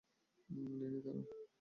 নেয় 0.49 0.89
নি, 0.91 0.99
দাঁড়াও। 1.05 1.41